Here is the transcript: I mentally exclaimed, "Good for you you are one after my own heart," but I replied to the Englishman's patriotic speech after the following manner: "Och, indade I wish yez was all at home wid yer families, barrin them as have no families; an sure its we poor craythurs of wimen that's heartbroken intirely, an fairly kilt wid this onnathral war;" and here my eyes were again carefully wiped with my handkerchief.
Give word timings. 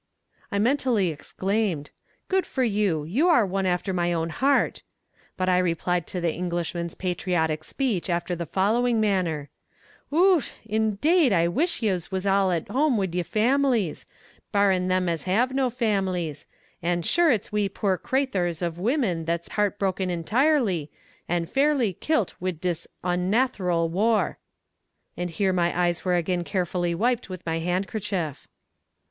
I 0.51 0.57
mentally 0.57 1.09
exclaimed, 1.09 1.91
"Good 2.27 2.47
for 2.47 2.63
you 2.63 3.03
you 3.03 3.27
are 3.27 3.45
one 3.45 3.67
after 3.67 3.93
my 3.93 4.11
own 4.11 4.31
heart," 4.31 4.81
but 5.37 5.47
I 5.47 5.59
replied 5.59 6.07
to 6.07 6.19
the 6.19 6.33
Englishman's 6.33 6.95
patriotic 6.95 7.63
speech 7.63 8.09
after 8.09 8.35
the 8.35 8.47
following 8.47 8.99
manner: 8.99 9.51
"Och, 10.11 10.45
indade 10.67 11.31
I 11.33 11.47
wish 11.47 11.83
yez 11.83 12.09
was 12.11 12.25
all 12.25 12.49
at 12.51 12.67
home 12.67 12.97
wid 12.97 13.13
yer 13.13 13.21
families, 13.23 14.07
barrin 14.51 14.87
them 14.87 15.07
as 15.07 15.25
have 15.25 15.53
no 15.53 15.69
families; 15.69 16.47
an 16.81 17.03
sure 17.03 17.29
its 17.29 17.51
we 17.51 17.69
poor 17.69 17.95
craythurs 17.95 18.63
of 18.63 18.79
wimen 18.79 19.25
that's 19.25 19.49
heartbroken 19.49 20.09
intirely, 20.09 20.89
an 21.29 21.45
fairly 21.45 21.93
kilt 21.93 22.33
wid 22.39 22.61
this 22.61 22.87
onnathral 23.03 23.87
war;" 23.87 24.39
and 25.15 25.29
here 25.29 25.53
my 25.53 25.79
eyes 25.79 26.03
were 26.03 26.15
again 26.15 26.43
carefully 26.43 26.95
wiped 26.95 27.29
with 27.29 27.45
my 27.45 27.59
handkerchief. 27.59 28.47